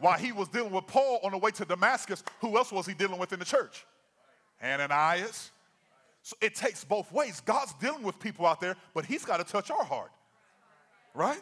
[0.00, 2.94] While he was dealing with Paul on the way to Damascus, who else was he
[2.94, 3.86] dealing with in the church?
[4.62, 5.52] Ananias.
[6.22, 7.40] So it takes both ways.
[7.40, 10.10] God's dealing with people out there, but he's got to touch our heart.
[11.14, 11.40] Right?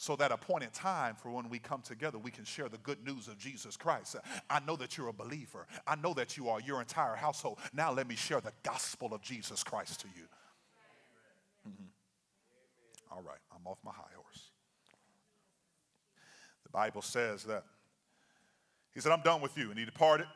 [0.00, 3.28] So that appointed time for when we come together, we can share the good news
[3.28, 4.16] of Jesus Christ.
[4.48, 5.66] I know that you're a believer.
[5.86, 7.58] I know that you are your entire household.
[7.74, 10.22] Now let me share the gospel of Jesus Christ to you.
[11.68, 13.12] Mm-hmm.
[13.12, 14.48] All right, I'm off my high horse.
[16.62, 17.64] The Bible says that
[18.94, 19.68] he said, I'm done with you.
[19.68, 20.28] And he departed.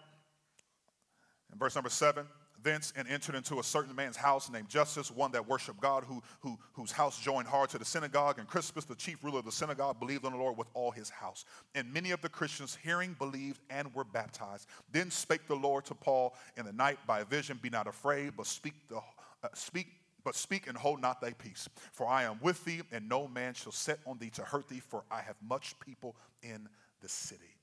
[1.51, 2.27] In verse number seven,
[2.65, 6.23] thence and entered into a certain man's house named Justus, one that worshiped God, who,
[6.41, 8.39] who, whose house joined hard to the synagogue.
[8.39, 11.11] And Crispus, the chief ruler of the synagogue, believed on the Lord with all his
[11.11, 11.45] house.
[11.75, 14.67] And many of the Christians, hearing, believed and were baptized.
[14.91, 18.33] Then spake the Lord to Paul in the night by a vision, Be not afraid,
[18.37, 19.89] but speak, the, uh, speak
[20.25, 21.69] but speak and hold not thy peace.
[21.93, 24.81] For I am with thee, and no man shall set on thee to hurt thee,
[24.81, 26.67] for I have much people in
[27.03, 27.59] the city.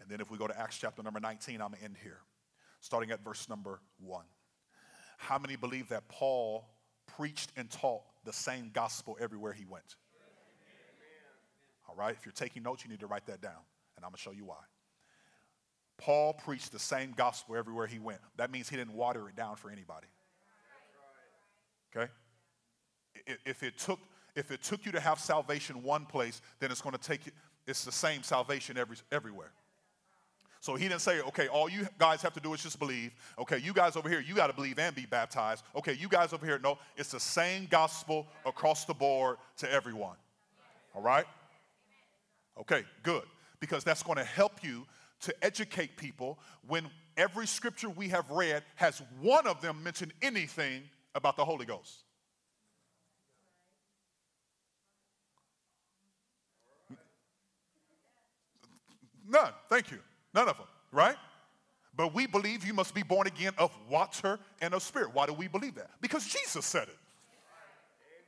[0.00, 2.18] And then if we go to Acts chapter number 19, I'm going to end here
[2.80, 4.24] starting at verse number one.
[5.18, 6.66] How many believe that Paul
[7.06, 9.96] preached and taught the same gospel everywhere he went?
[11.88, 13.58] All right, if you're taking notes, you need to write that down,
[13.96, 14.62] and I'm going to show you why.
[15.98, 18.20] Paul preached the same gospel everywhere he went.
[18.36, 20.06] That means he didn't water it down for anybody.
[21.94, 22.10] Okay?
[23.44, 23.98] If it took
[24.36, 27.32] if it took you to have salvation one place, then it's going to take you,
[27.66, 29.52] it's the same salvation every, everywhere.
[30.60, 33.12] So he didn't say, okay, all you guys have to do is just believe.
[33.38, 35.64] Okay, you guys over here, you got to believe and be baptized.
[35.74, 40.16] Okay, you guys over here, no, it's the same gospel across the board to everyone.
[40.94, 41.24] All right?
[42.60, 43.22] Okay, good.
[43.58, 44.86] Because that's going to help you
[45.22, 50.82] to educate people when every scripture we have read has one of them mentioned anything
[51.14, 52.04] about the Holy Ghost.
[59.26, 59.52] None.
[59.70, 60.00] Thank you.
[60.34, 61.16] None of them, right?
[61.96, 65.10] But we believe you must be born again of water and of spirit.
[65.12, 65.90] Why do we believe that?
[66.00, 66.96] Because Jesus said it.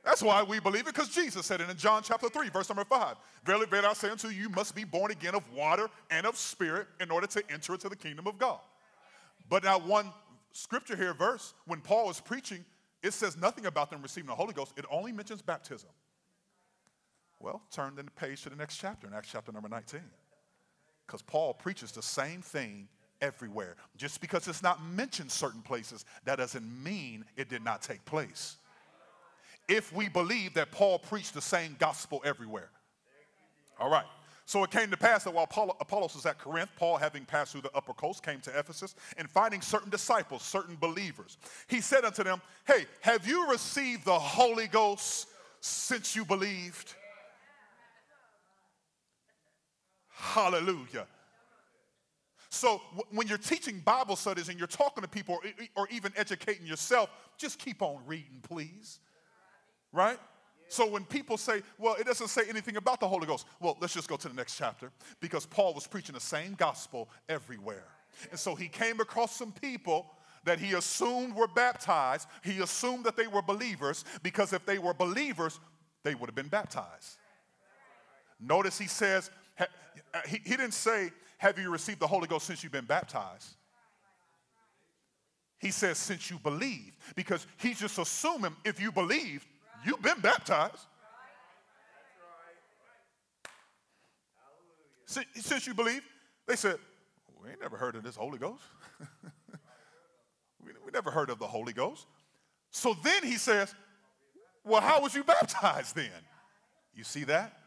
[0.03, 2.83] That's why we believe it, because Jesus said it in John chapter 3, verse number
[2.83, 3.15] 5.
[3.45, 6.35] Verily, verily, I say unto you, you must be born again of water and of
[6.35, 8.59] spirit in order to enter into the kingdom of God.
[9.49, 10.11] But now, one
[10.51, 12.65] scripture here, verse, when Paul is preaching,
[13.01, 14.73] it says nothing about them receiving the Holy Ghost.
[14.75, 15.89] It only mentions baptism.
[17.39, 20.01] Well, turn the page to the next chapter, in Acts chapter number 19.
[21.13, 22.87] Because Paul preaches the same thing
[23.21, 23.75] everywhere.
[23.95, 28.57] Just because it's not mentioned certain places, that doesn't mean it did not take place.
[29.69, 32.71] If we believe that Paul preached the same gospel everywhere.
[33.79, 34.07] All right.
[34.47, 37.51] So it came to pass that while Paul, Apollos was at Corinth, Paul, having passed
[37.51, 41.37] through the upper coast, came to Ephesus and finding certain disciples, certain believers.
[41.67, 45.27] He said unto them, Hey, have you received the Holy Ghost
[45.61, 46.95] since you believed?
[50.13, 51.07] Hallelujah.
[52.49, 55.41] So when you're teaching Bible studies and you're talking to people or,
[55.75, 58.99] or even educating yourself, just keep on reading, please.
[59.91, 60.19] Right?
[60.67, 63.93] So when people say, well, it doesn't say anything about the Holy Ghost, well, let's
[63.93, 67.85] just go to the next chapter because Paul was preaching the same gospel everywhere.
[68.29, 70.11] And so he came across some people
[70.45, 74.93] that he assumed were baptized, he assumed that they were believers because if they were
[74.93, 75.59] believers,
[76.03, 77.17] they would have been baptized.
[78.39, 79.65] Notice he says, Uh,
[80.27, 83.55] he, he didn't say, Have you received the Holy Ghost since you've been baptized?
[85.59, 89.45] He says, Since you believe, because he's just assuming if you believe,
[89.85, 90.85] you've been baptized.
[95.05, 96.01] Since you believe,
[96.47, 96.77] they said,
[97.41, 98.63] We ain't never heard of this Holy Ghost.
[100.65, 102.07] we never heard of the Holy Ghost.
[102.71, 103.73] So then he says,
[104.63, 106.11] Well, how was you baptized then?
[106.95, 107.57] You see that?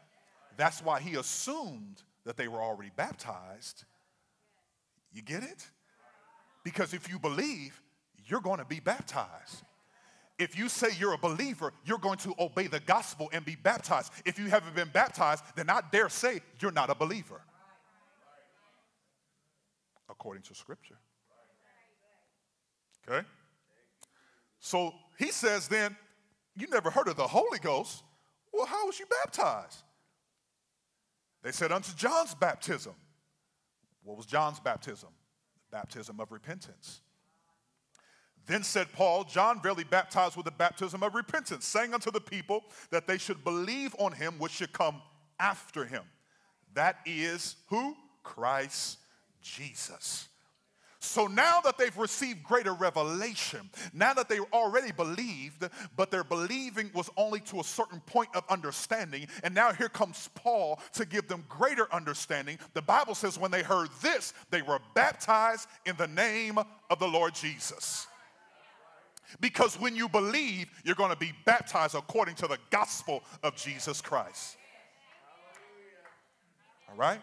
[0.57, 3.85] That's why he assumed that they were already baptized.
[5.13, 5.67] You get it?
[6.63, 7.81] Because if you believe,
[8.25, 9.63] you're going to be baptized.
[10.37, 14.11] If you say you're a believer, you're going to obey the gospel and be baptized.
[14.25, 17.41] If you haven't been baptized, then I dare say you're not a believer.
[20.09, 20.97] According to scripture.
[23.07, 23.25] Okay?
[24.59, 25.95] So he says then,
[26.55, 28.03] you never heard of the Holy Ghost.
[28.51, 29.83] Well, how was you baptized?
[31.47, 32.91] They said, Unto John's baptism.
[34.03, 35.07] What was John's baptism?
[35.71, 36.99] The baptism of repentance.
[38.47, 42.65] Then said Paul, John verily baptized with the baptism of repentance, saying unto the people
[42.89, 45.01] that they should believe on him which should come
[45.39, 46.03] after him.
[46.73, 47.95] That is who?
[48.23, 48.97] Christ
[49.41, 50.27] Jesus.
[50.99, 56.89] So now that they've received greater revelation, now that they already believed, but their believing
[56.93, 61.27] was only to a certain point of understanding, and now here comes Paul to give
[61.27, 62.57] them greater understanding.
[62.73, 67.07] The Bible says when they heard this, they were baptized in the name of the
[67.07, 68.07] Lord Jesus.
[69.39, 74.01] Because when you believe, you're going to be baptized according to the gospel of Jesus
[74.01, 74.57] Christ.
[76.89, 77.19] All right?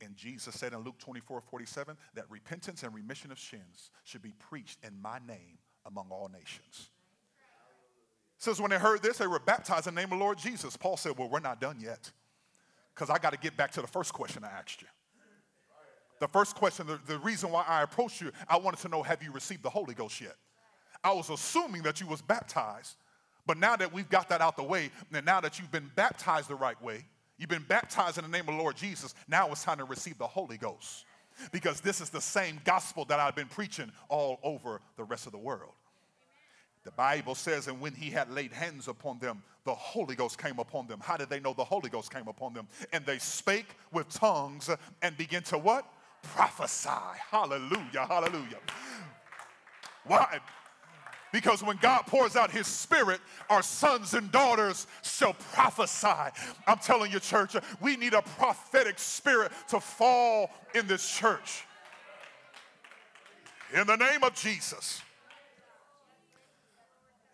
[0.00, 4.32] And Jesus said in Luke 24 47 that repentance and remission of sins should be
[4.38, 6.90] preached in my name among all nations.
[8.38, 10.76] Says when they heard this, they were baptized in the name of Lord Jesus.
[10.76, 12.10] Paul said, Well, we're not done yet.
[12.94, 14.88] Because I got to get back to the first question I asked you.
[16.18, 19.22] The first question, the, the reason why I approached you, I wanted to know, have
[19.22, 20.34] you received the Holy Ghost yet?
[21.04, 22.96] I was assuming that you was baptized.
[23.46, 26.48] But now that we've got that out the way, and now that you've been baptized
[26.48, 27.04] the right way,
[27.38, 29.14] You've been baptized in the name of the Lord Jesus.
[29.28, 31.04] Now it's time to receive the Holy Ghost
[31.52, 35.32] because this is the same gospel that I've been preaching all over the rest of
[35.32, 35.72] the world.
[36.84, 40.60] The Bible says, and when he had laid hands upon them, the Holy Ghost came
[40.60, 41.00] upon them.
[41.02, 42.68] How did they know the Holy Ghost came upon them?
[42.92, 44.70] And they spake with tongues
[45.02, 45.84] and began to what?
[46.22, 46.88] Prophesy.
[47.30, 48.60] Hallelujah, hallelujah.
[50.04, 50.38] Why?
[51.36, 53.20] Because when God pours out his spirit,
[53.50, 56.32] our sons and daughters shall prophesy.
[56.66, 61.66] I'm telling you, church, we need a prophetic spirit to fall in this church.
[63.74, 65.02] In the name of Jesus.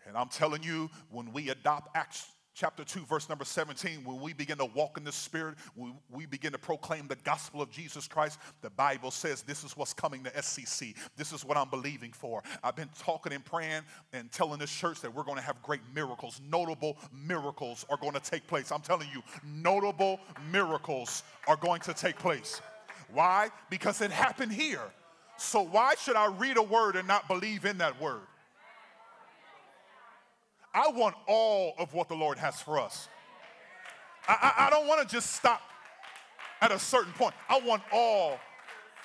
[0.05, 1.95] And I'm telling you, when we adopt
[2.53, 6.25] chapter 2, verse number 17, when we begin to walk in the Spirit, we, we
[6.25, 10.23] begin to proclaim the gospel of Jesus Christ, the Bible says this is what's coming
[10.23, 10.95] to SCC.
[11.17, 12.43] This is what I'm believing for.
[12.63, 13.81] I've been talking and praying
[14.13, 16.41] and telling this church that we're going to have great miracles.
[16.49, 18.71] Notable miracles are going to take place.
[18.71, 20.19] I'm telling you, notable
[20.51, 22.61] miracles are going to take place.
[23.11, 23.49] Why?
[23.69, 24.81] Because it happened here.
[25.37, 28.21] So why should I read a word and not believe in that word?
[30.73, 33.07] I want all of what the Lord has for us.
[34.27, 35.61] I, I, I don't want to just stop
[36.61, 37.33] at a certain point.
[37.49, 38.39] I want all.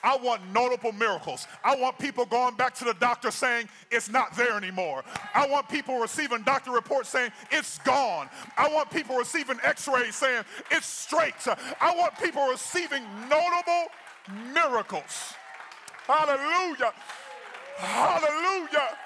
[0.02, 1.46] I want notable miracles.
[1.64, 5.02] I want people going back to the doctor saying it's not there anymore.
[5.34, 8.28] I want people receiving doctor reports saying it's gone.
[8.56, 11.34] I want people receiving x rays saying it's straight.
[11.80, 13.86] I want people receiving notable
[14.54, 15.34] miracles.
[16.06, 16.92] Hallelujah.
[17.76, 18.96] Hallelujah.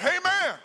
[0.00, 0.58] Amen.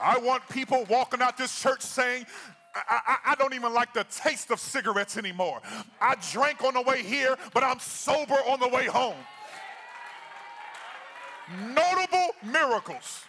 [0.00, 2.26] I want people walking out this church saying,
[2.74, 5.60] I, I, I, don't even like the taste of cigarettes anymore.
[6.00, 9.16] I drank on the way here, but I'm sober on the way home.
[11.74, 13.24] Notable miracles.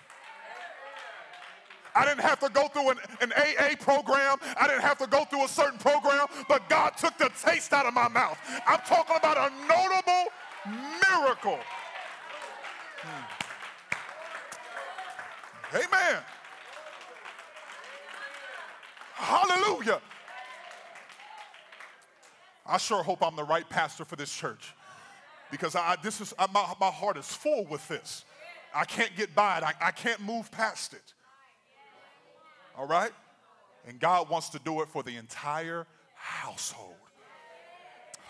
[1.95, 4.37] I didn't have to go through an, an AA program.
[4.59, 7.85] I didn't have to go through a certain program, but God took the taste out
[7.85, 8.37] of my mouth.
[8.65, 10.31] I'm talking about a notable
[11.11, 11.59] miracle.
[13.01, 13.42] Hmm.
[15.73, 16.21] Amen.
[19.13, 20.01] Hallelujah.
[22.65, 24.73] I sure hope I'm the right pastor for this church
[25.51, 28.23] because I, this is, I, my, my heart is full with this.
[28.73, 31.13] I can't get by it, I, I can't move past it.
[32.77, 33.11] All right?
[33.87, 36.95] And God wants to do it for the entire household.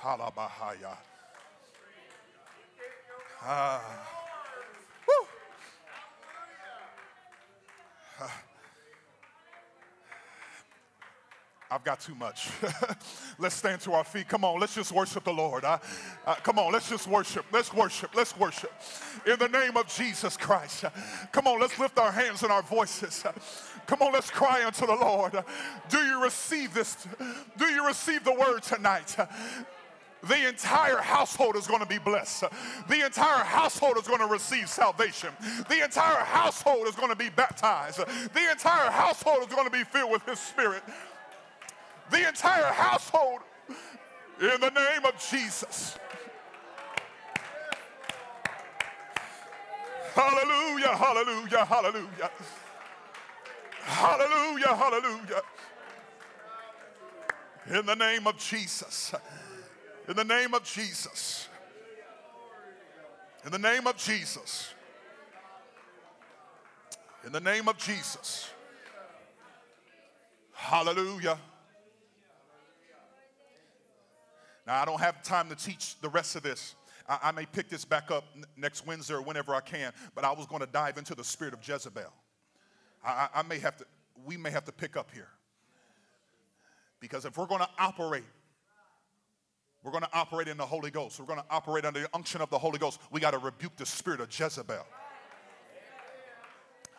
[0.02, 0.98] Halabahaya.
[3.42, 4.23] Ah.
[11.74, 12.50] I've got too much.
[13.40, 14.28] let's stand to our feet.
[14.28, 15.66] Come on, let's just worship the Lord.
[15.66, 15.80] Uh,
[16.24, 17.46] uh, come on, let's just worship.
[17.52, 18.12] Let's worship.
[18.14, 18.72] Let's worship.
[19.26, 20.86] In the name of Jesus Christ.
[20.86, 20.92] Uh,
[21.32, 23.24] come on, let's lift our hands and our voices.
[23.88, 25.34] Come on, let's cry unto the Lord.
[25.90, 27.08] Do you receive this?
[27.58, 29.16] Do you receive the word tonight?
[30.28, 32.46] The entire household is going to be blessed.
[32.88, 35.30] The entire household is going to receive salvation.
[35.68, 38.00] The entire household is going to be baptized.
[38.00, 40.84] The entire household is going to be filled with His Spirit
[42.14, 43.42] the entire household
[44.40, 45.98] in the name of Jesus.
[50.14, 52.32] Hallelujah, hallelujah, hallelujah.
[53.82, 55.42] Hallelujah, hallelujah.
[57.72, 59.14] In the name of Jesus.
[60.08, 61.48] In the name of Jesus.
[63.46, 64.74] In the name of Jesus.
[67.26, 68.50] In the name of Jesus.
[70.54, 71.38] Hallelujah.
[74.68, 76.76] Now, I don't have time to teach the rest of this.
[77.08, 78.26] I, I may pick this back up
[78.58, 81.54] next Wednesday or whenever I can, but I was going to dive into the spirit
[81.54, 82.12] of Jezebel.
[83.06, 83.86] I, I may have to,
[84.26, 85.28] we may have to pick up here.
[87.00, 88.24] Because if we're going to operate,
[89.84, 91.20] we're going to operate in the Holy Ghost.
[91.20, 93.00] We're going to operate under the unction of the Holy Ghost.
[93.12, 94.86] We got to rebuke the spirit of Jezebel.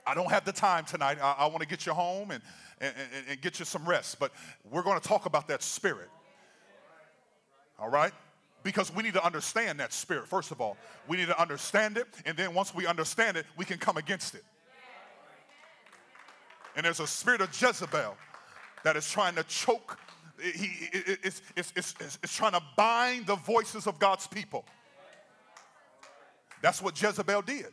[0.07, 1.18] I don't have the time tonight.
[1.20, 2.43] I, I want to get you home and,
[2.80, 4.32] and, and, and get you some rest, but
[4.70, 6.11] we're going to talk about that spirit.
[7.78, 8.12] All right?
[8.62, 10.76] Because we need to understand that spirit, first of all.
[11.09, 14.35] We need to understand it, and then once we understand it, we can come against
[14.35, 14.45] it.
[16.76, 18.16] And there's a spirit of Jezebel
[18.82, 19.99] that is trying to choke,
[20.41, 24.64] he, it's, it's, it's, it's trying to bind the voices of God's people.
[26.62, 27.66] That's what Jezebel did.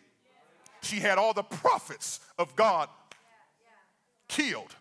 [0.82, 2.89] She had all the prophets of God
[4.28, 4.76] killed.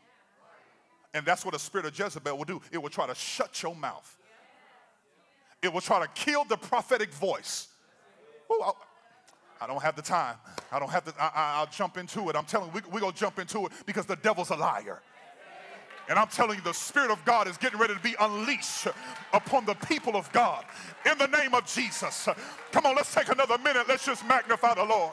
[1.13, 2.61] And that's what the spirit of Jezebel will do.
[2.73, 4.17] It will try to shut your mouth
[5.63, 7.69] it will try to kill the prophetic voice.
[8.51, 8.63] Ooh,
[9.61, 10.37] I don't have the time.
[10.73, 12.37] I don't have the, I, will jump into it.
[12.37, 15.03] I'm telling you, we're we going to jump into it because the devil's a liar.
[16.09, 18.89] And I'm telling you, the Spirit of God is getting ready to be unleashed
[19.33, 20.65] upon the people of God
[21.11, 22.29] in the name of Jesus.
[22.73, 23.87] Come on, let's take another minute.
[23.89, 25.13] Let's just magnify the Lord.